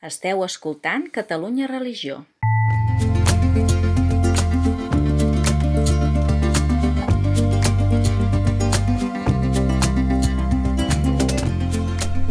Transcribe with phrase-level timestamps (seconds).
[0.00, 2.24] Esteu escoltant Catalunya Religió.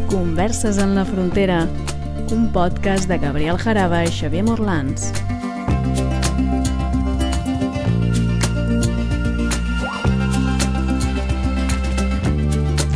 [0.07, 1.67] Converses en la frontera,
[2.31, 5.12] un podcast de Gabriel Jaraba i Xavier Morlans.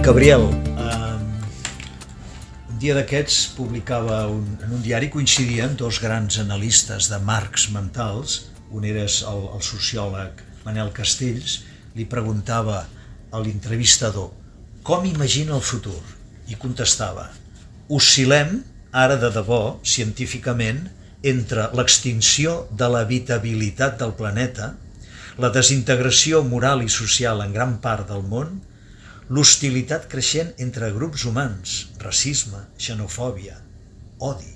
[0.02, 0.48] Gabriel,
[2.82, 8.88] dia d'aquests publicava un, en un diari coincidien dos grans analistes de marcs mentals, un
[8.90, 11.62] era el, el sociòleg Manel Castells,
[11.94, 12.82] li preguntava
[13.32, 14.32] a l'entrevistador
[14.82, 16.00] com imagina el futur?
[16.50, 17.28] I contestava
[17.92, 18.56] oscil·lem,
[18.98, 20.88] ara de debò, científicament,
[21.22, 24.72] entre l'extinció de l'habitabilitat del planeta,
[25.38, 28.58] la desintegració moral i social en gran part del món,
[29.32, 33.56] l'hostilitat creixent entre grups humans, racisme, xenofòbia,
[34.28, 34.52] odi.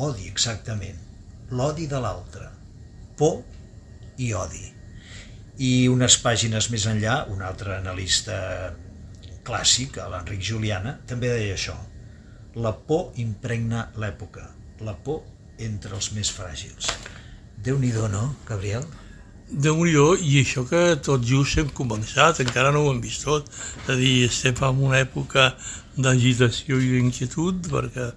[0.00, 0.98] Odi, exactament.
[1.54, 2.48] L'odi de l'altre.
[3.18, 3.44] Por
[4.18, 4.64] i odi.
[5.62, 8.38] I unes pàgines més enllà, un altre analista
[9.46, 11.76] clàssic, l'Enric Juliana, també deia això.
[12.58, 14.48] La por impregna l'època.
[14.82, 15.22] La por
[15.62, 16.90] entre els més fràgils.
[17.62, 18.88] Déu-n'hi-do, no, Gabriel?
[19.50, 23.48] Déu nhi i això que tot just hem començat, encara no ho hem vist tot.
[23.82, 25.54] És a dir, estem en una època
[25.96, 28.12] d'agitació i d'inquietud perquè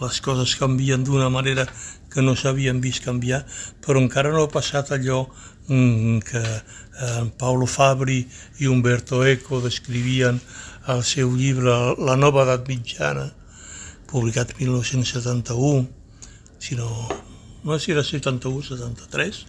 [0.00, 1.66] les coses canvien d'una manera
[2.10, 3.44] que no s'havien vist canviar,
[3.84, 5.26] però encara no ha passat allò
[5.68, 8.26] mm, que eh, Paulo Fabri
[8.58, 10.40] i Umberto Eco descrivien
[10.86, 13.28] al seu llibre La nova edat mitjana,
[14.08, 15.86] publicat 1971,
[16.58, 17.27] sinó
[17.64, 19.44] no sé si era 71 73,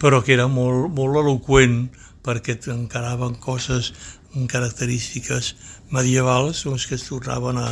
[0.00, 1.88] però que era molt, molt eloquent
[2.24, 3.92] perquè encaraven coses
[4.48, 5.54] característiques
[5.90, 7.70] medievals doncs, que es tornaven a,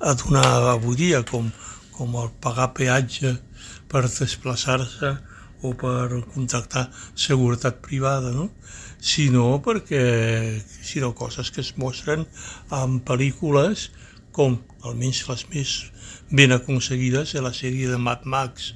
[0.00, 1.50] a donar avui dia, com,
[1.92, 3.36] com el pagar peatge
[3.88, 5.16] per desplaçar-se
[5.62, 8.48] o per contractar seguretat privada, no?
[8.98, 12.24] sinó perquè sinó coses que es mostren
[12.74, 13.88] en pel·lícules
[14.34, 15.72] com, almenys les més
[16.30, 18.74] ben aconseguides, de la sèrie de Mad Max,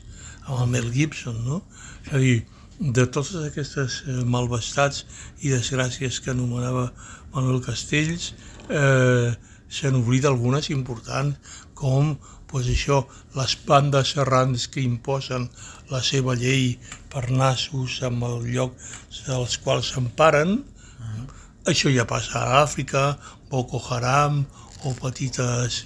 [0.53, 1.63] amb el Mel Gibson, no?
[2.05, 2.37] És a dir,
[2.79, 5.05] de totes aquestes eh, malvestats
[5.41, 6.91] i desgràcies que anomenava
[7.33, 8.33] Manuel Castells,
[8.69, 9.33] eh,
[9.73, 11.39] s'han oblit algunes importants,
[11.75, 12.17] com
[12.51, 13.03] pues, això,
[13.35, 15.49] les bandes errants que imposen
[15.91, 16.77] la seva llei
[17.13, 18.77] per nassos amb el lloc
[19.27, 20.59] dels quals s'emparen.
[20.59, 21.25] Uh -huh.
[21.73, 24.45] Això ja passa a Àfrica, Boko Haram
[24.85, 25.85] o petites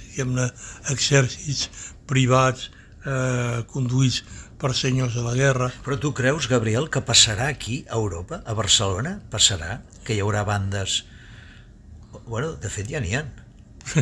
[0.91, 1.69] exèrcits
[2.07, 2.71] privats
[3.07, 4.23] eh, conduïts
[4.61, 5.71] per senyors de la guerra.
[5.85, 9.19] Però tu creus, Gabriel, que passarà aquí, a Europa, a Barcelona?
[9.33, 9.81] Passarà?
[10.05, 11.05] Que hi haurà bandes...
[12.27, 13.25] Bueno, de fet ja n'hi ha.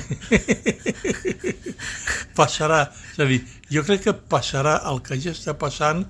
[2.38, 2.78] passarà,
[3.12, 6.04] és a dir, jo crec que passarà el que ja està passant,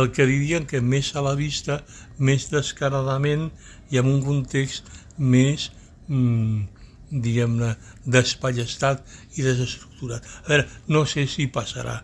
[0.00, 1.80] el que dirien que més a la vista,
[2.18, 3.48] més descaradament
[3.92, 5.70] i en un context més,
[6.08, 6.66] mm,
[7.10, 7.74] diguem-ne,
[8.06, 9.04] despallestat
[9.36, 10.26] i desestructurat.
[10.44, 12.00] A veure, no sé si passarà,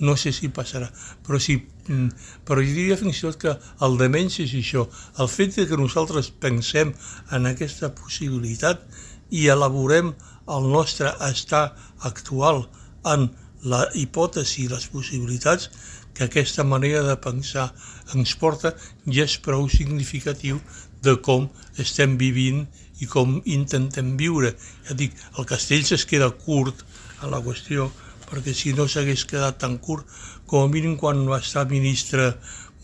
[0.00, 0.88] no sé si passarà,
[1.26, 1.56] però, si,
[1.88, 2.08] mm,
[2.46, 3.54] però jo diria fins i tot que
[3.86, 4.86] el de menys és això,
[5.18, 6.94] el fet que nosaltres pensem
[7.34, 8.84] en aquesta possibilitat
[9.30, 10.14] i elaborem
[10.48, 11.76] el nostre estar
[12.06, 12.66] actual
[13.04, 13.28] en
[13.68, 15.68] la hipòtesi i les possibilitats
[16.14, 17.68] que aquesta manera de pensar
[18.14, 18.72] ens porta
[19.06, 20.60] ja és prou significatiu
[21.02, 21.48] de com
[21.78, 22.64] estem vivint
[22.98, 24.54] i com intentem viure.
[24.88, 26.82] Ja dic, el castell es queda curt
[27.22, 27.90] a la qüestió
[28.28, 30.06] perquè si no s'hagués quedat tan curt,
[30.46, 32.34] com a mínim quan va estar ministre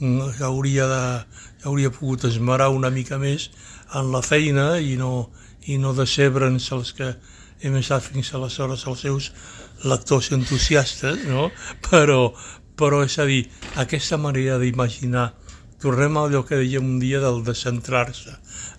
[0.00, 1.04] mm, hauria, de,
[1.68, 3.50] hauria pogut esmerar una mica més
[3.94, 5.30] en la feina i no,
[5.68, 7.14] i no decebre'ns els que
[7.64, 9.30] hem estat fins aleshores els seus
[9.84, 11.48] lectors entusiastes, no?
[11.88, 12.32] però,
[12.76, 13.44] però és a dir,
[13.80, 15.30] aquesta manera d'imaginar,
[15.80, 18.36] tornem a allò que dèiem un dia del descentrar-se,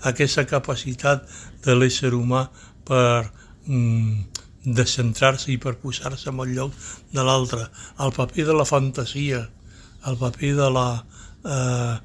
[0.10, 1.26] aquesta capacitat
[1.66, 2.48] de l'ésser humà
[2.86, 3.32] per
[3.66, 4.35] mm,
[4.66, 6.74] de centrar-se i per posar-se en el lloc
[7.14, 7.68] de l'altre,
[8.02, 9.46] el paper de la fantasia,
[10.10, 10.90] el paper de la
[11.46, 11.96] eh,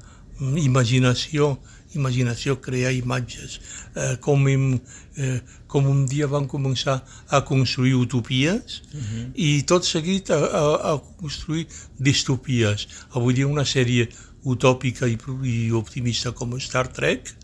[0.61, 1.55] imaginació,
[1.97, 3.59] imaginació, crear imatges,
[3.95, 9.31] eh, com, eh, com un dia van començar a construir utopies uh -huh.
[9.35, 12.87] i tot seguit a, a, a construir distopies.
[13.11, 14.09] Avui dia una sèrie
[14.43, 17.35] utòpica i, i optimista com Star Trek,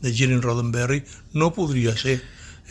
[0.00, 1.02] de Gene Roddenberry,
[1.32, 2.20] no podria ser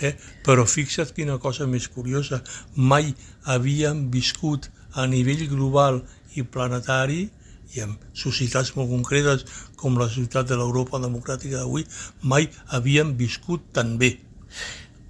[0.02, 0.16] Eh?
[0.44, 2.42] Però fixa't quina cosa més curiosa,
[2.76, 3.14] mai
[3.44, 6.02] havíem viscut a nivell global
[6.36, 7.26] i planetari
[7.76, 9.46] i amb societats molt concretes
[9.80, 11.86] com la societat de l'Europa democràtica d'avui,
[12.24, 14.18] mai havíem viscut tan bé.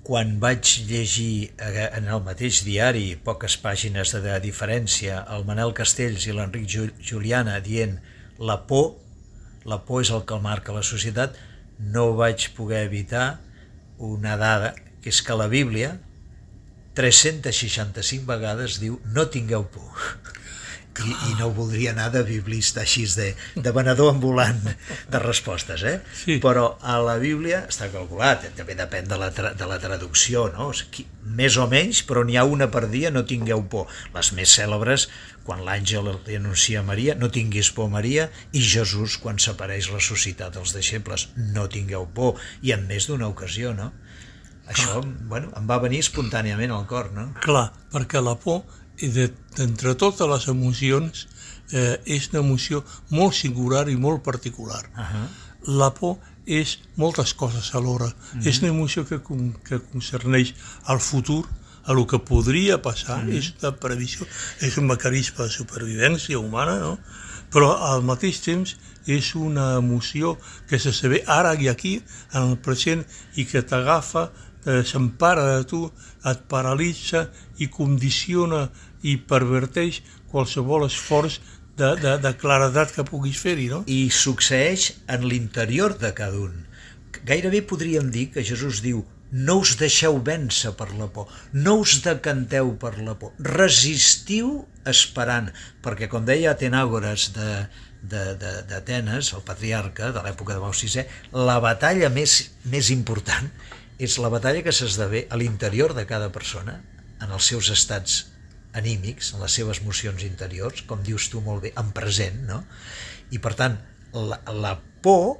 [0.05, 6.27] quan vaig llegir eh, en el mateix diari, poques pàgines de, diferència, el Manel Castells
[6.29, 6.69] i l'Enric
[7.01, 7.95] Juliana dient
[8.37, 8.91] la por,
[9.65, 11.33] la por és el que marca la societat,
[11.79, 13.39] no vaig poder evitar
[13.97, 15.95] una dada, que és que la Bíblia
[16.95, 20.05] 365 vegades diu no tingueu por
[21.03, 24.61] i, i no voldria anar de biblista així de, de venedor ambulant
[25.11, 25.97] de respostes, eh?
[26.15, 26.37] Sí.
[26.43, 30.71] Però a la Bíblia està calculat, també depèn de la, tra de la traducció, no?
[31.35, 33.91] Més o menys, però n'hi ha una per dia, no tingueu por.
[34.15, 35.09] Les més cèlebres,
[35.45, 40.57] quan l'àngel li anuncia a Maria, no tinguis por Maria, i Jesús, quan s'apareix ressuscitat
[40.57, 43.91] als deixebles, no tingueu por, i en més d'una ocasió, no?
[44.65, 47.27] Això, bueno, em va venir espontàniament al cor, no?
[47.43, 48.63] Clar, perquè la por
[48.97, 51.27] i d'entre de, totes les emocions
[51.71, 54.83] eh, és una emoció molt singular i molt particular.
[54.93, 55.27] Uh -huh.
[55.79, 58.05] La por és moltes coses alhora.
[58.05, 58.47] Uh -huh.
[58.47, 59.19] És una emoció que,
[59.63, 60.53] que concerneix
[60.83, 61.45] al futur,
[61.83, 63.37] a lo que podria passar, uh -huh.
[63.37, 64.25] és una previsió,
[64.59, 66.99] és un mecanisme de supervivència humana, no?
[67.51, 68.75] però al mateix temps
[69.05, 70.37] és una emoció
[70.67, 72.01] que se sabe ara i aquí,
[72.33, 73.05] en el present,
[73.35, 74.31] i que t'agafa,
[74.65, 75.91] eh, s'empara de tu,
[76.31, 77.27] et paralitza
[77.61, 78.65] i condiciona
[79.05, 80.01] i perverteix
[80.31, 81.39] qualsevol esforç
[81.77, 83.83] de, de, de claredat que puguis fer-hi, no?
[83.87, 86.63] I succeeix en l'interior de cada un.
[87.25, 89.03] Gairebé podríem dir que Jesús diu
[89.35, 95.49] no us deixeu vèncer per la por, no us decanteu per la por, resistiu esperant,
[95.83, 97.31] perquè com deia Atenàgores
[98.05, 102.37] d'Atenes, el patriarca de l'època de Pau VI, la batalla més,
[102.69, 103.49] més important
[103.99, 106.79] és la batalla que s'esdevé a l'interior de cada persona,
[107.23, 108.25] en els seus estats
[108.75, 112.61] anímics, en les seves mocions interiors, com dius tu molt bé, en present, no?
[113.31, 113.77] I per tant,
[114.15, 115.37] la, la por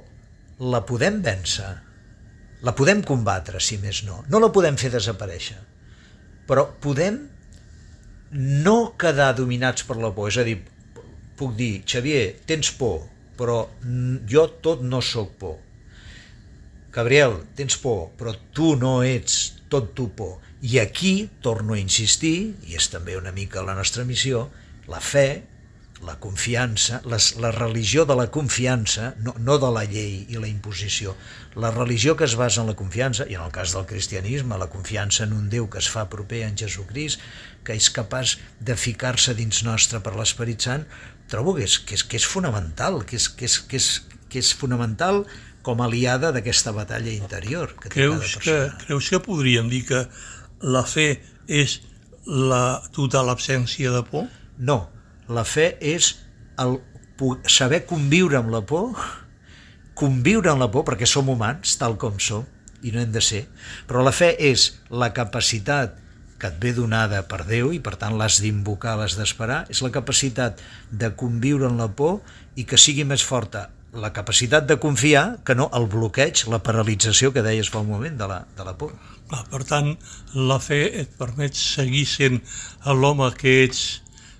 [0.64, 1.72] la podem vèncer,
[2.64, 4.22] la podem combatre, si més no.
[4.32, 5.58] No la podem fer desaparèixer,
[6.48, 7.20] però podem
[8.32, 10.32] no quedar dominats per la por.
[10.32, 10.56] És a dir,
[11.36, 13.04] puc dir, Xavier, tens por,
[13.36, 13.66] però
[14.30, 15.58] jo tot no sóc por.
[16.96, 20.38] Gabriel, tens por, però tu no ets tot tu por.
[20.64, 24.46] I aquí torno a insistir, i és també una mica la nostra missió,
[24.88, 25.44] la fe,
[26.06, 30.48] la confiança, les, la religió de la confiança, no, no de la llei i la
[30.48, 31.12] imposició,
[31.56, 34.70] la religió que es basa en la confiança, i en el cas del cristianisme, la
[34.72, 37.20] confiança en un Déu que es fa proper en Jesucrist,
[37.64, 40.88] que és capaç de ficar-se dins nostre per l'Esperit Sant,
[41.28, 43.90] trobo que és, que és, que és fonamental, que és, que és, que és,
[44.32, 45.24] que és fonamental
[45.66, 50.04] com a aliada d'aquesta batalla interior que creus que, creus que podríem dir que
[50.62, 51.08] la fe
[51.50, 51.80] és
[52.26, 54.30] la total absència de por?
[54.58, 54.86] No,
[55.28, 56.14] la fe és
[56.62, 56.78] el
[57.50, 58.94] saber conviure amb la por,
[59.98, 62.46] conviure amb la por, perquè som humans, tal com som,
[62.86, 63.46] i no hem de ser,
[63.88, 65.96] però la fe és la capacitat
[66.36, 69.90] que et ve donada per Déu i per tant l'has d'invocar, l'has d'esperar, és la
[69.94, 70.60] capacitat
[70.90, 72.20] de conviure amb la por
[72.60, 77.32] i que sigui més forta la capacitat de confiar que no el bloqueig, la paralització
[77.32, 78.94] que deies fa un moment de la, de la por.
[79.34, 79.94] Ah, per tant,
[80.34, 82.42] la fe et permet seguir sent
[82.86, 83.86] l'home que ets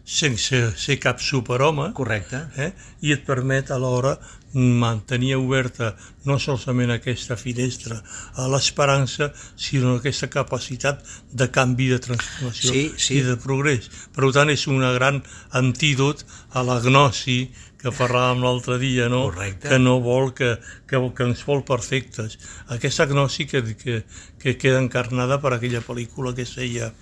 [0.06, 1.91] sense ser cap superhome.
[1.93, 2.44] Correcte.
[2.56, 2.70] Eh?
[3.03, 4.14] I et permet alhora
[4.56, 5.91] mantenir oberta
[6.25, 7.99] no solament aquesta finestra
[8.41, 11.02] a l'esperança, sinó aquesta capacitat
[11.32, 13.19] de canvi, de transformació sí, sí.
[13.19, 13.91] i de progrés.
[14.14, 15.20] Per tant, és un gran
[15.52, 16.25] antídot
[16.56, 19.26] a la gnosi que parlàvem l'altre dia, no?
[19.30, 19.68] Correcte.
[19.68, 20.56] que no vol, que,
[20.88, 22.38] que, que ens vol perfectes.
[22.73, 24.00] Aquesta gnosi que, que,
[24.40, 26.92] que queda encarnada per aquella pel·lícula que es feia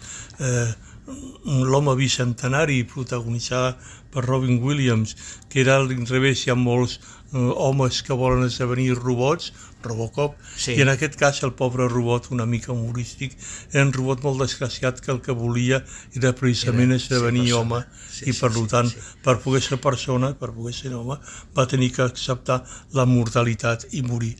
[0.40, 0.72] eh,
[1.44, 3.74] L'home bicentenari, protagonitzada
[4.10, 5.10] per Robin Williams,
[5.52, 6.94] que era al revés, hi ha molts
[7.34, 9.52] homes que volen esdevenir robots,
[9.84, 10.72] Robocop, sí.
[10.78, 13.36] i en aquest cas el pobre robot, una mica humorístic,
[13.72, 15.82] era un robot molt desgraciat que el que volia
[16.16, 19.20] era precisament era, esdevenir sí, home, sí, i per sí, tant, sí, sí.
[19.26, 21.18] per poder ser persona, per poder ser home,
[21.56, 22.62] va tenir que acceptar
[22.96, 24.38] la mortalitat i morir.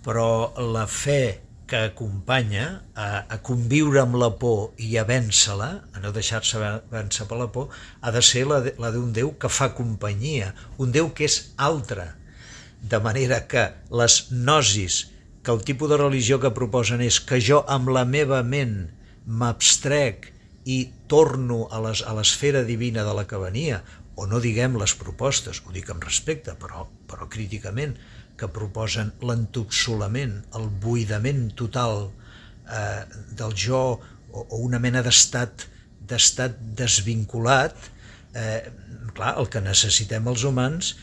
[0.00, 6.00] Però la fe que acompanya a, a conviure amb la por i a vèncer-la, a
[6.02, 6.58] no deixar-se
[6.90, 7.68] vèncer per la por,
[8.00, 10.50] ha de ser la, la d'un Déu que fa companyia,
[10.82, 12.08] un Déu que és altre,
[12.82, 15.10] de manera que les gnosis,
[15.42, 18.90] que el tipus de religió que proposen és que jo amb la meva ment
[19.26, 20.30] m'abstrec
[20.68, 23.80] i torno a l'esfera divina de la que venia,
[24.20, 27.96] o no diguem les propostes, ho dic amb respecte, però, però críticament,
[28.36, 33.04] que proposen l'entoxolament, el buidament total eh,
[33.36, 35.66] del jo o, o una mena d'estat
[36.10, 37.76] d'estat desvinculat,
[38.34, 38.64] eh,
[39.14, 40.94] clar, el que necessitem els humans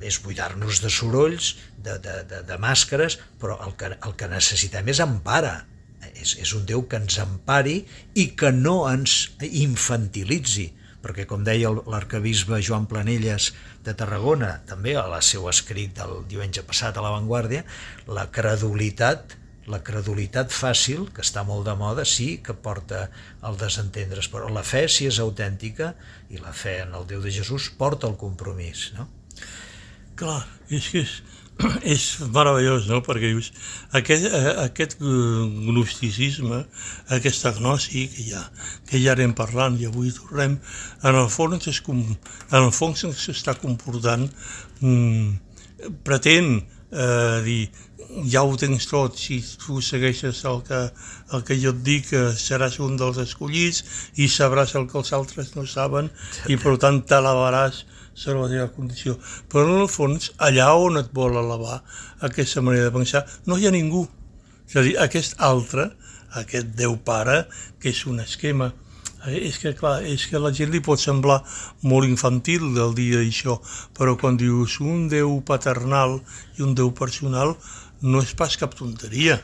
[0.00, 4.90] és buidar-nos de sorolls, de, de, de, de màscares, però el que, el que necessitem
[4.92, 5.56] és empara,
[6.14, 7.80] és, és un Déu que ens empari
[8.18, 10.70] i que no ens infantilitzi,
[11.00, 13.50] perquè com deia l'arcabisbe Joan Planelles
[13.84, 17.64] de Tarragona, també a la seu escrit del diumenge passat a La Vanguardia,
[18.08, 19.36] la credulitat
[19.70, 23.04] la credulitat fàcil, que està molt de moda, sí que porta
[23.46, 25.92] al desentendre's, però la fe, si és autèntica,
[26.30, 29.06] i la fe en el Déu de Jesús, porta el compromís, no?
[30.20, 31.12] Clar, és que és,
[31.94, 32.02] és
[32.34, 32.98] meravellós, no?
[33.00, 33.46] perquè dius,
[33.96, 36.58] aquest, eh, aquest gnosticisme,
[37.16, 38.42] aquesta gnosi que ja,
[38.90, 40.58] que ja anem parlant i avui tornem,
[41.08, 44.26] en el fons, és com, en el fons s'està comportant,
[44.84, 47.62] mm, pretén eh, dir,
[48.28, 50.82] ja ho tens tot, si tu segueixes el que,
[51.32, 53.80] el que jo et dic, seràs un dels escollits
[54.20, 56.10] i sabràs el que els altres no saben
[56.50, 57.84] i per tant t'elevaràs
[58.20, 59.16] serà la teva condició.
[59.50, 61.80] Però en el fons, allà on et vol elevar
[62.26, 64.04] aquesta manera de pensar, no hi ha ningú.
[64.68, 65.88] És a dir, aquest altre,
[66.38, 67.44] aquest Déu Pare,
[67.80, 68.70] que és un esquema,
[69.26, 71.40] eh, és que, clar, és que la gent li pot semblar
[71.82, 73.58] molt infantil del dia d'això,
[73.96, 76.20] però quan dius un Déu paternal
[76.58, 77.56] i un Déu personal,
[78.00, 79.40] no és pas cap tonteria.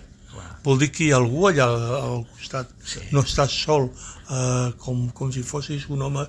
[0.65, 1.67] Vol dir que hi ha algú allà
[2.01, 3.03] al costat, sí.
[3.15, 3.89] no estàs sol,
[4.31, 6.27] eh, com, com si fossis un home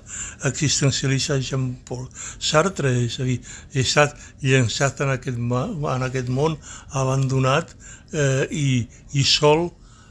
[0.48, 2.06] existencialista Jean-Paul
[2.38, 3.38] Sartre, és a dir,
[3.74, 6.58] he estat llançat en aquest, en aquest món
[7.02, 7.74] abandonat
[8.12, 8.68] eh, i,
[9.18, 9.68] i sol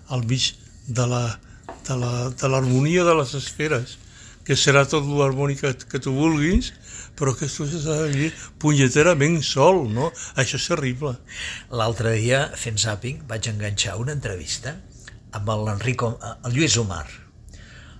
[0.09, 0.53] al mig
[0.87, 1.25] de la
[1.87, 3.97] de l'harmonia de, de les esferes,
[4.43, 6.71] que serà tot l'harmònic que, que tu vulguis,
[7.17, 8.29] però que tu has allí
[8.61, 10.11] punyeterament sol, no?
[10.37, 11.15] Això és terrible.
[11.73, 14.75] L'altre dia, fent zàping, vaig enganxar una entrevista
[15.37, 16.13] amb l'Enrico,
[16.45, 17.05] el Lluís Omar.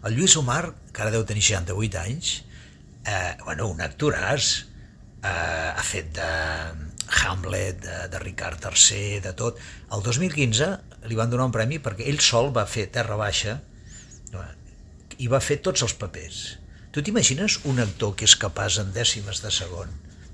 [0.06, 2.34] El Lluís Omar, que ara deu tenir 68 anys,
[3.06, 4.52] eh, bueno, un actoràs,
[5.24, 6.30] eh, ha fet de
[7.24, 9.60] Hamlet, de, de Ricard III, de tot.
[9.92, 10.70] El 2015
[11.10, 13.58] li van donar un premi perquè ell sol va fer Terra Baixa
[15.18, 16.42] i va fer tots els papers
[16.92, 19.90] Tu t'imagines un actor que és capaç en dècimes de segon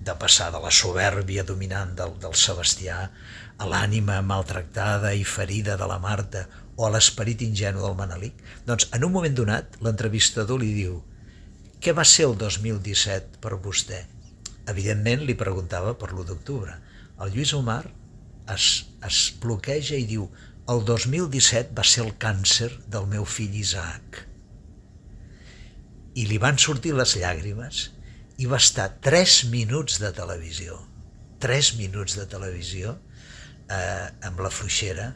[0.05, 2.98] de passar de la soberbia dominant del, del Sebastià
[3.57, 6.43] a l'ànima maltractada i ferida de la Marta
[6.75, 8.38] o a l'esperit ingenu del Manelic?
[8.67, 11.00] Doncs en un moment donat l'entrevistador li diu
[11.83, 14.03] què va ser el 2017 per vostè?
[14.69, 16.75] Evidentment li preguntava per l'1 d'octubre.
[17.19, 17.81] El Lluís Omar
[18.53, 18.67] es,
[19.01, 20.29] es bloqueja i diu
[20.69, 24.22] el 2017 va ser el càncer del meu fill Isaac
[26.15, 27.88] i li van sortir les llàgrimes
[28.41, 30.77] i va estar 3 minuts de televisió,
[31.43, 32.96] 3 minuts de televisió
[33.70, 35.12] eh, amb la fluixera,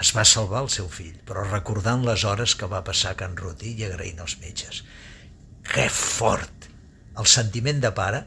[0.00, 3.36] es va salvar el seu fill, però recordant les hores que va passar a Can
[3.38, 4.82] Ruti i agraint els metges.
[5.64, 6.70] Que fort!
[7.14, 8.24] El sentiment de pare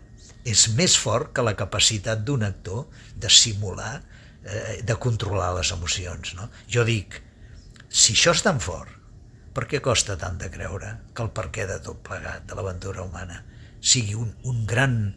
[0.47, 2.85] és més fort que la capacitat d'un actor
[3.19, 3.97] de simular,
[4.43, 6.35] eh, de controlar les emocions.
[6.39, 6.47] No?
[6.71, 7.19] Jo dic,
[7.89, 8.96] si això és tan fort,
[9.57, 13.39] per què costa tant de creure que el perquè de tot plegat, de l'aventura humana,
[13.81, 15.15] sigui un, un gran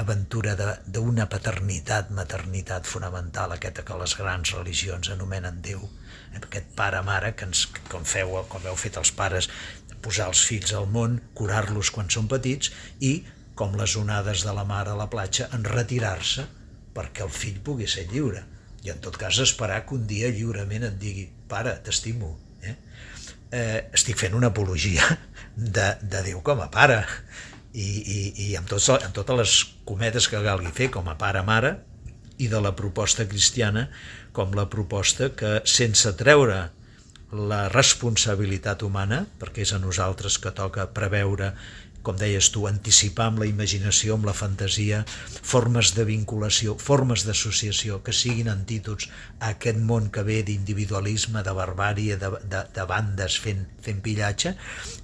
[0.00, 0.54] aventura
[0.88, 5.84] d'una paternitat, maternitat fonamental, aquesta que les grans religions anomenen Déu,
[6.40, 9.50] aquest pare-mare que ens, com feu, com heu fet els pares,
[10.00, 12.72] posar els fills al món, curar-los quan són petits
[13.04, 13.18] i,
[13.54, 16.46] com les onades de la mare a la platja, en retirar-se
[16.96, 18.46] perquè el fill pugui ser lliure.
[18.84, 22.32] I en tot cas esperar que un dia lliurement et digui pare, t'estimo,
[22.64, 22.74] eh,
[23.94, 25.06] estic fent una apologia
[25.54, 27.02] de, de Déu com a pare.
[27.74, 29.54] I, i, i amb, tots, amb totes les
[29.86, 31.74] cometes que calgui fer com a pare-mare
[32.38, 33.88] i de la proposta cristiana
[34.34, 36.60] com la proposta que sense treure
[37.34, 41.52] la responsabilitat humana, perquè és a nosaltres que toca preveure
[42.04, 45.02] com deies tu, anticipar amb la imaginació, amb la fantasia,
[45.42, 49.08] formes de vinculació, formes d'associació que siguin antítots
[49.40, 54.54] a aquest món que ve d'individualisme, de barbària, de, de, de bandes fent, fent pillatge,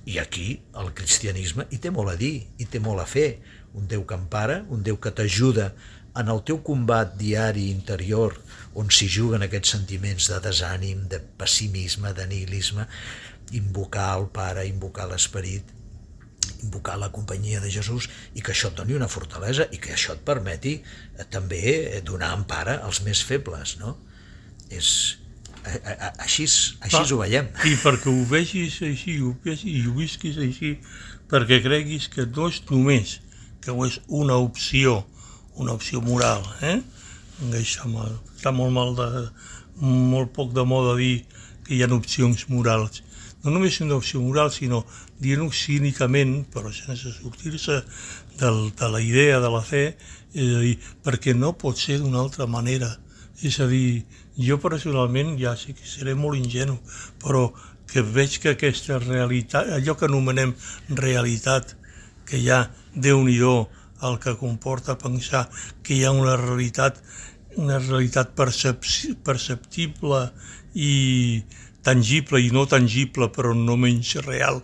[0.07, 3.31] i aquí el cristianisme hi té molt a dir, hi té molt a fer.
[3.79, 5.71] Un Déu que empara, un Déu que t'ajuda
[6.19, 8.35] en el teu combat diari interior,
[8.75, 12.87] on s'hi juguen aquests sentiments de desànim, de pessimisme, de nihilisme,
[13.55, 15.71] invocar el Pare, invocar l'Esperit,
[16.65, 20.15] invocar la companyia de Jesús i que això et doni una fortalesa i que això
[20.17, 23.97] et permeti eh, també eh, donar empara als més febles, no?
[24.71, 24.91] És,
[25.65, 26.47] a, a, a, així,
[26.81, 27.51] així Va, ho veiem.
[27.67, 30.77] I perquè ho vegis així ho vegis, i ho visquis així,
[31.31, 33.19] perquè creguis que no és només
[33.61, 35.03] que ho és una opció,
[35.61, 36.79] una opció moral, eh?
[37.57, 37.89] Això
[38.37, 39.07] està molt mal de,
[39.81, 41.25] molt poc de moda dir
[41.67, 43.03] que hi ha opcions morals.
[43.45, 44.85] No només una opció moral, sinó
[45.21, 47.83] dient-ho cínicament, però sense sortir-se
[48.41, 49.85] de la idea de la fe,
[50.33, 52.95] és a dir, perquè no pot ser d'una altra manera.
[53.45, 54.05] És a dir,
[54.41, 56.79] jo personalment ja sé que seré molt ingenu,
[57.21, 57.51] però
[57.91, 60.55] que veig que aquesta realitat, allò que anomenem
[60.97, 61.77] realitat,
[62.27, 65.51] que hi ha, déu nhi el que comporta pensar
[65.83, 67.03] que hi ha una realitat,
[67.57, 68.87] una realitat percep
[69.25, 70.31] perceptible
[70.73, 71.43] i
[71.83, 74.63] tangible i no tangible, però no menys real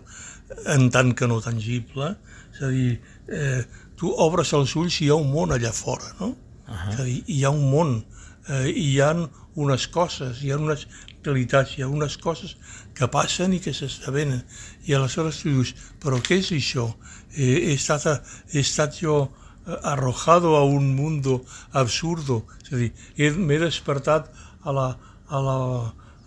[0.73, 2.15] en tant que no tangible.
[2.53, 3.63] És a dir, eh,
[3.97, 6.35] tu obres els ulls i hi ha un món allà fora, no?
[6.67, 6.93] Uh -huh.
[6.93, 8.05] És a dir, hi ha un món,
[8.49, 9.13] eh, hi ha
[9.55, 10.87] unes coses, hi ha unes
[11.23, 12.57] realitats, hi ha unes coses
[12.93, 14.43] que passen i que s'esdevenen.
[14.85, 16.95] I aleshores tu dius, però què és això?
[17.37, 19.29] he, estat, he estat jo
[19.67, 22.91] eh, arrojado a un mundo absurdo, és a dir,
[23.37, 24.31] m'he despertat
[24.63, 24.87] a la,
[25.29, 25.57] a la,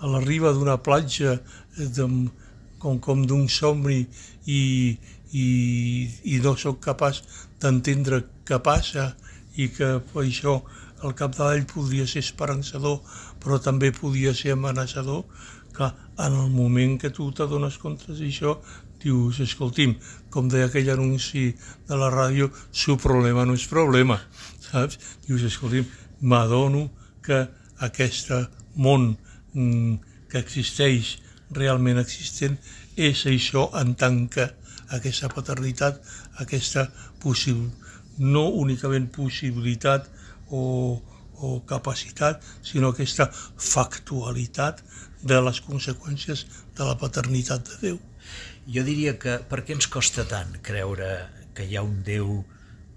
[0.01, 2.07] a la riba d'una platja eh, de,
[2.81, 4.03] com, com d'un somni
[4.47, 4.61] i,
[5.33, 5.47] i,
[6.35, 7.23] i no sóc capaç
[7.61, 9.13] d'entendre què passa
[9.61, 10.61] i que això
[11.05, 13.01] el capdavall podria ser esperançador
[13.41, 15.25] però també podia ser amenaçador,
[15.73, 18.59] clar, en el moment que tu t'adones compte d'això,
[19.01, 19.97] dius, escolti'm,
[20.31, 21.47] com deia aquell anunci
[21.89, 24.21] de la ràdio, su problema no és problema,
[24.69, 25.01] saps?
[25.27, 25.89] Dius, escolti'm,
[26.21, 26.91] m'adono
[27.25, 27.41] que
[27.81, 28.29] aquest
[28.77, 29.15] món
[29.55, 29.95] mm,
[30.31, 31.17] que existeix,
[31.57, 32.57] realment existent,
[32.97, 34.49] és això en tant que
[34.97, 36.01] aquesta paternitat,
[36.43, 36.89] aquesta
[37.23, 37.71] possible,
[38.19, 40.09] no únicament possibilitat
[40.51, 41.01] o,
[41.41, 44.83] o capacitat, sinó aquesta factualitat
[45.23, 48.01] de les conseqüències de la paternitat de Déu.
[48.71, 51.11] Jo diria que per què ens costa tant creure
[51.57, 52.43] que hi ha un Déu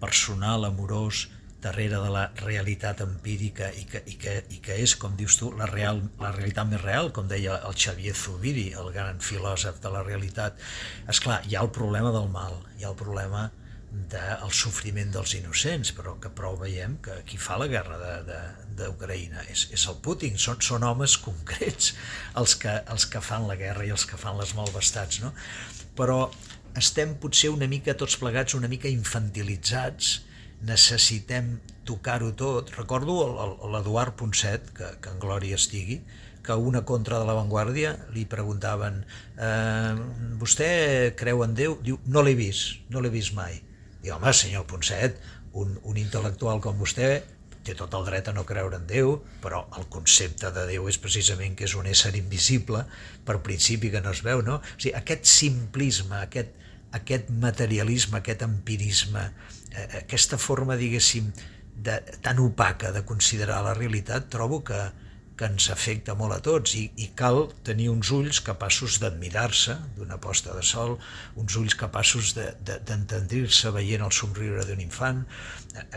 [0.02, 1.28] personal, amorós,
[1.63, 5.50] darrere de la realitat empírica i que, i que, i que és, com dius tu,
[5.58, 9.91] la, real, la realitat més real, com deia el Xavier Zubiri, el gran filòsof de
[9.93, 10.60] la realitat.
[11.10, 13.50] És clar, hi ha el problema del mal, hi ha el problema
[13.93, 18.00] del sofriment dels innocents, però que prou veiem que qui fa la guerra
[18.77, 21.93] d'Ucraïna és, és el Putin, són, són homes concrets
[22.41, 25.29] els que, els que fan la guerra i els que fan les malvestats, no?
[25.93, 26.25] Però
[26.79, 30.15] estem potser una mica tots plegats una mica infantilitzats,
[30.67, 32.72] necessitem tocar-ho tot.
[32.77, 33.17] Recordo
[33.73, 35.99] l'Eduard Ponset, que, que en glòria estigui,
[36.43, 39.04] que una contra de l'avantguàrdia li preguntaven
[39.39, 39.93] eh,
[40.39, 40.71] vostè
[41.19, 41.78] creu en Déu?
[41.84, 43.62] Diu, no l'he vist, no l'he vist mai
[44.04, 45.21] i home, senyor Ponset,
[45.60, 47.13] un, un intel·lectual com vostè
[47.63, 50.99] té tot el dret a no creure en Déu, però el concepte de Déu és
[50.99, 52.84] precisament que és un ésser invisible,
[53.23, 54.58] per principi que no es veu, no?
[54.60, 56.52] O sigui, aquest simplisme, aquest,
[56.93, 59.25] aquest materialisme, aquest empirisme,
[59.71, 61.32] eh, aquesta forma, diguéssim,
[61.75, 64.79] de, tan opaca de considerar la realitat, trobo que,
[65.38, 66.75] que ens afecta molt a tots.
[66.77, 70.97] I, i cal tenir uns ulls capaços d'admirar-se d'una posta de sol,
[71.39, 75.23] uns ulls capaços d'entendrir-se de, veient el somriure d'un infant,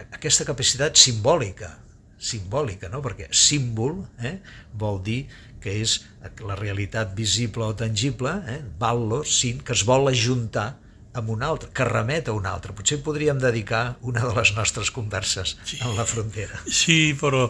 [0.06, 1.74] aquesta capacitat simbòlica,
[2.16, 3.02] simbòlica, no?
[3.04, 4.38] perquè símbol eh,
[4.72, 5.26] vol dir
[5.60, 5.98] que és
[6.46, 10.78] la realitat visible o tangible, eh, valor, sin, que es vol ajuntar
[11.16, 12.74] amb un altre, que remet a un altre.
[12.76, 15.80] Potser podríem dedicar una de les nostres converses sí.
[15.82, 16.60] en la frontera.
[16.68, 17.48] Sí, però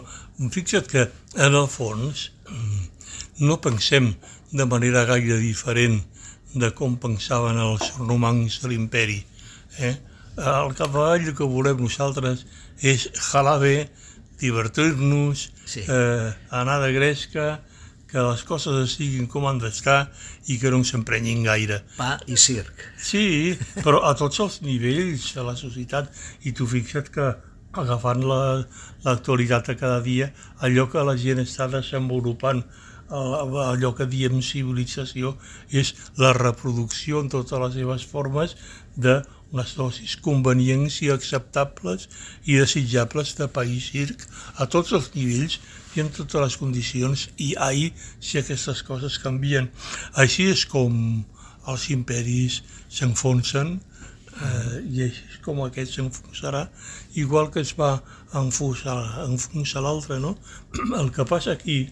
[0.53, 2.29] fixa't que en el fons
[3.43, 4.13] no pensem
[4.51, 5.99] de manera gaire diferent
[6.57, 9.19] de com pensaven els romans de l'imperi.
[9.83, 9.95] Eh?
[10.37, 12.45] El cavall que volem nosaltres
[12.85, 13.75] és jalar bé,
[14.39, 15.83] divertir-nos, sí.
[15.89, 17.47] eh, anar de gresca,
[18.17, 20.07] que les coses estiguin com han d'estar
[20.49, 21.83] i que no s'emprenyin gaire.
[21.99, 22.81] Pa i circ.
[22.97, 23.53] Sí,
[23.83, 26.09] però a tots els nivells de la societat,
[26.49, 27.27] i tu fixa't que
[27.77, 30.31] agafant l'actualitat la, a cada dia,
[30.65, 32.65] allò que la gent està desenvolupant
[33.07, 35.37] allò que diem civilització
[35.71, 38.57] és la reproducció en totes les seves formes
[38.97, 39.21] de
[39.55, 42.07] les dosis convenients i acceptables
[42.45, 44.25] i desitjables de país circ
[44.59, 45.59] a tots els nivells
[45.95, 49.69] i en totes les condicions i ahir si aquestes coses canvien.
[50.13, 50.97] Així és com
[51.67, 52.61] els imperis
[52.93, 56.67] s'enfonsen eh, i així és com aquest s'enfonsarà
[57.23, 57.97] igual que es va
[58.35, 60.35] enfonsar, enfonsar l'altre, no?
[61.01, 61.85] El que passa aquí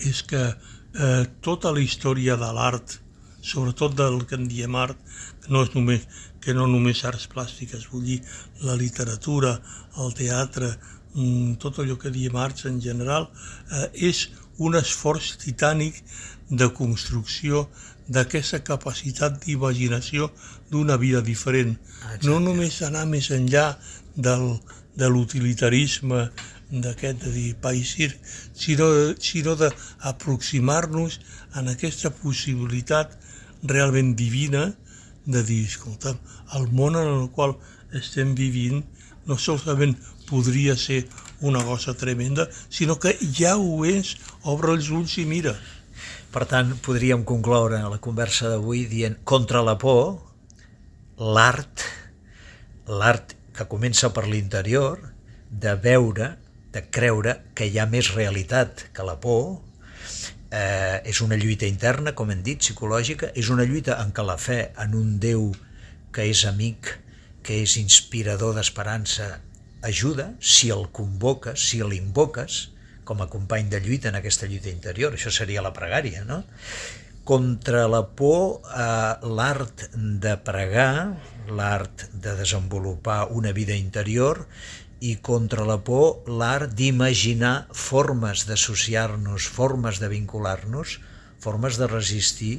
[0.00, 2.98] és que eh, tota la història de l'art,
[3.44, 5.00] sobretot del que en diem art,
[5.48, 6.04] no, és només,
[6.40, 8.20] que no només arts plàstiques, vull dir
[8.62, 9.56] la literatura,
[10.02, 10.74] el teatre,
[11.14, 13.30] mm, tot allò que diem arts en general,
[13.72, 14.28] eh, és
[14.58, 16.02] un esforç titànic
[16.50, 17.68] de construcció
[18.08, 20.30] d'aquesta capacitat d'imaginació
[20.70, 21.76] d'una vida diferent.
[21.76, 22.26] Exacte.
[22.28, 23.78] No només anar més enllà
[24.16, 24.60] del,
[24.96, 26.28] de l'utilitarisme
[26.70, 28.10] d'aquest de dir paisir,
[28.54, 28.88] sinó,
[29.20, 31.20] sinó d'aproximar-nos
[31.56, 33.14] en aquesta possibilitat
[33.62, 34.72] realment divina
[35.26, 36.16] de dir, escolta,
[36.56, 37.56] el món en el qual
[37.96, 38.82] estem vivint
[39.24, 39.96] no solament
[40.28, 41.04] podria ser
[41.40, 45.54] una cosa tremenda, sinó que ja ho és, obre els ulls i mira.
[46.32, 50.16] Per tant, podríem concloure la conversa d'avui dient contra la por,
[51.18, 51.84] l'art,
[52.88, 54.98] l'art que comença per l'interior,
[55.50, 56.34] de veure,
[56.74, 59.60] de creure que hi ha més realitat que la por,
[60.54, 64.38] eh, és una lluita interna, com hem dit, psicològica, és una lluita en què la
[64.38, 65.50] fe en un Déu
[66.14, 66.92] que és amic,
[67.44, 69.40] que és inspirador d'esperança,
[69.84, 72.68] ajuda, si el convoques, si l'invoques,
[73.04, 76.42] com a company de lluita en aquesta lluita interior, això seria la pregària, no?
[77.24, 81.16] Contra la por, eh, l'art de pregar,
[81.48, 84.46] l'art de desenvolupar una vida interior
[85.04, 90.98] i contra la por l'art d'imaginar formes d'associar-nos, formes de vincular-nos,
[91.44, 92.54] formes de resistir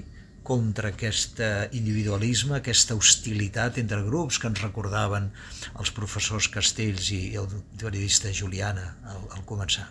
[0.45, 1.41] contra aquest
[1.73, 5.31] individualisme, aquesta hostilitat entre grups que ens recordaven
[5.73, 7.49] els professors Castells i el
[7.81, 9.87] periodista Juliana al, al començar.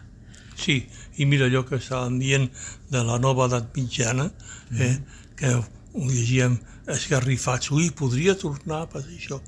[0.54, 0.84] Sí,
[1.18, 2.46] i mira allò que estàvem dient
[2.92, 4.28] de la nova edat mitjana,
[4.70, 5.24] eh, mm.
[5.40, 6.60] que ho llegíem
[6.94, 9.40] esgarrifats, ui, podria tornar a passar això.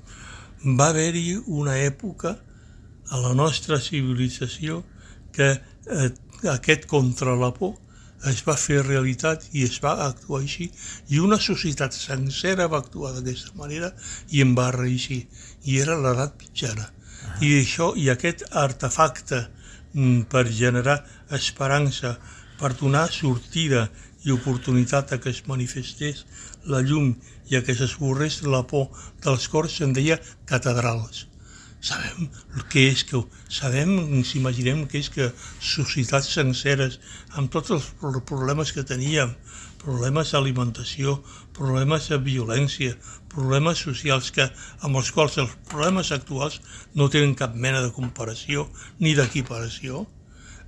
[0.75, 2.35] Va haver-hi una època
[3.09, 4.83] a la nostra civilització
[5.33, 6.09] que eh,
[6.53, 7.75] aquest contra la por
[8.31, 10.69] es va fer realitat i es va actuar així
[11.13, 13.91] i una societat sencera va actuar d'aquesta manera
[14.33, 15.21] i en va reeixir
[15.65, 17.37] i era l'edat mitjana ah.
[17.45, 19.43] i això i aquest artefacte
[19.93, 20.97] mm, per generar
[21.39, 22.17] esperança
[22.59, 23.87] per donar sortida
[24.25, 26.25] i oportunitat a que es manifestés
[26.65, 27.13] la llum
[27.47, 28.89] i a que s'esborrés la por
[29.23, 30.17] dels cors se'n deia
[30.49, 31.27] catedrals
[31.81, 32.27] sabem
[32.71, 33.21] què és que
[33.53, 35.29] sabem, ens imaginem que és que
[35.61, 36.99] societats senceres
[37.37, 39.35] amb tots els problemes que teníem,
[39.83, 41.19] problemes d'alimentació,
[41.53, 42.97] problemes de violència,
[43.31, 44.47] problemes socials que,
[44.81, 46.59] amb els quals els problemes actuals
[46.97, 48.67] no tenen cap mena de comparació
[48.99, 50.05] ni d'equiparació,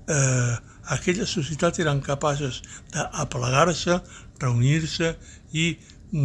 [0.08, 0.56] eh,
[0.96, 2.62] aquelles societats eren capaces
[2.94, 4.00] d'aplegar-se,
[4.40, 5.16] reunir-se
[5.54, 5.74] i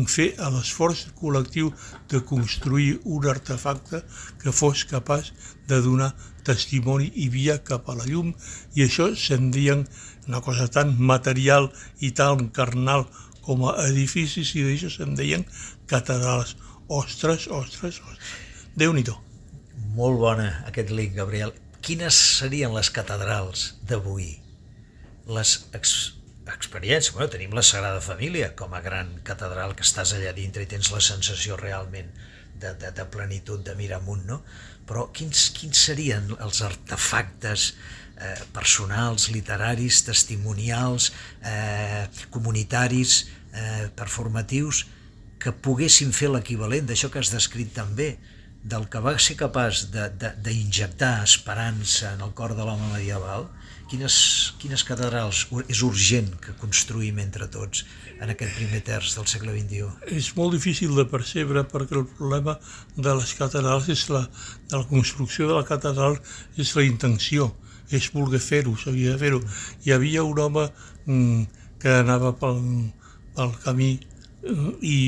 [0.08, 1.72] fer l'esforç col·lectiu
[2.08, 4.02] de construir un artefacte
[4.40, 5.32] que fos capaç
[5.68, 8.32] de donar testimoni i via cap a la llum
[8.76, 9.84] i això se'n deien
[10.28, 11.70] una cosa tan material
[12.00, 13.06] i tan carnal
[13.44, 15.44] com a edificis i d'això se'n deien
[15.90, 16.56] catedrals.
[16.88, 18.32] Ostres, ostres, ostres.
[18.76, 19.16] Déu-n'hi-do.
[19.96, 21.52] Molt bona aquest link, Gabriel.
[21.84, 24.30] Quines serien les catedrals d'avui?
[25.28, 25.94] Les ex
[26.52, 27.14] experiència.
[27.16, 30.92] Bueno, tenim la Sagrada Família com a gran catedral que estàs allà dintre i tens
[30.92, 32.10] la sensació realment
[32.60, 34.40] de, de, de plenitud, de mirar amunt, no?
[34.84, 42.04] Però quins, quins serien els artefactes eh, personals, literaris, testimonials, eh,
[42.34, 44.84] comunitaris, eh, performatius,
[45.40, 48.14] que poguessin fer l'equivalent d'això que has descrit també,
[48.64, 53.50] del que va ser capaç d'injectar esperança en el cor de l'home medieval,
[53.90, 54.16] quines,
[54.60, 57.84] quines catedrals és urgent que construïm entre tots
[58.22, 59.88] en aquest primer terç del segle XXI?
[60.16, 62.56] És molt difícil de percebre perquè el problema
[62.96, 64.24] de les catedrals és la,
[64.70, 66.18] de la construcció de la catedral
[66.60, 67.50] és la intenció,
[67.90, 69.42] és voler fer-ho, sabia fer-ho.
[69.84, 70.68] Hi havia un home
[71.04, 71.44] mm,
[71.82, 72.62] que anava pel,
[73.36, 74.98] pel camí mm, i,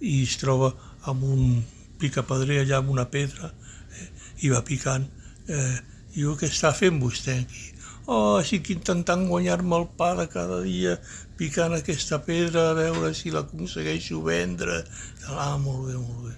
[0.00, 0.72] i es troba
[1.10, 1.62] amb un
[2.02, 4.08] picapedrer allà amb una pedra eh,
[4.46, 5.04] i va picant
[5.46, 5.76] eh,
[6.14, 7.68] diu, què està fent vostè aquí?
[8.06, 10.96] Oh, estic intentant guanyar-me el pa de cada dia
[11.38, 14.82] picant aquesta pedra a veure si l'aconsegueixo vendre.
[15.28, 16.36] Ah, molt bé, molt bé.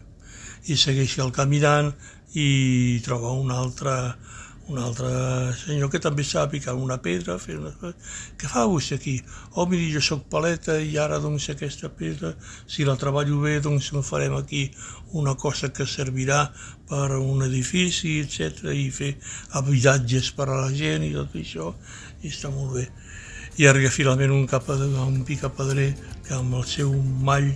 [0.72, 1.92] I segueix el caminant
[2.34, 4.14] i troba un altre,
[4.68, 5.08] un altre
[5.60, 7.92] senyor que també estava picant una pedra, fent una.
[8.40, 9.18] Què fa vostè aquí?
[9.52, 12.32] Oh, miri, jo sóc paleta i ara, doncs, aquesta pedra,
[12.66, 14.70] si la treballo bé, doncs en farem aquí
[15.12, 16.46] una cosa que servirà
[16.88, 19.12] per a un edifici, etc i fer
[19.60, 21.70] habitatges per a la gent i tot això,
[22.22, 22.88] i està molt bé.
[23.60, 25.92] I arriba finalment un, cap, un picapedrer
[26.24, 26.90] que amb el seu
[27.22, 27.52] mall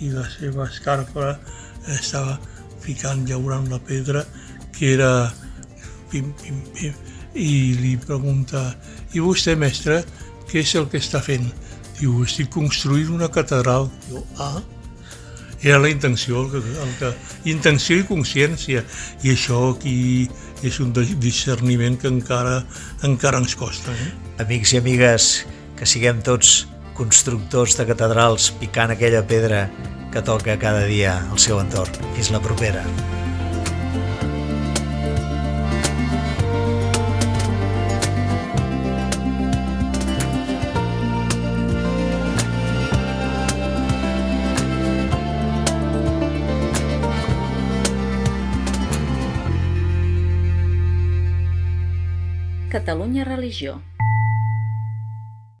[0.00, 1.38] i la seva escarpa
[1.88, 2.36] estava
[2.84, 4.26] ficant, llaurant la pedra,
[4.76, 5.10] que era
[6.10, 6.98] pim, pim, pim,
[7.34, 8.64] i li pregunta,
[9.14, 10.02] i vostè, mestre,
[10.50, 11.46] què és el que està fent?
[12.00, 13.90] Diu, estic construint una catedral.
[14.08, 14.58] Diu, ah,
[15.62, 17.12] era la intenció, el que, el que,
[17.52, 18.84] intenció i consciència,
[19.22, 20.28] i això aquí
[20.64, 22.62] és un discerniment que encara,
[23.06, 23.92] encara ens costa.
[23.92, 24.10] Eh?
[24.46, 25.30] Amics i amigues,
[25.76, 26.64] que siguem tots
[26.96, 29.68] constructors de catedrals picant aquella pedra
[30.12, 31.96] que toca cada dia al seu entorn.
[32.16, 32.84] Fins la propera.
[53.24, 53.82] religió.